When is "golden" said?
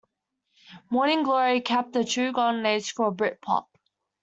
2.31-2.65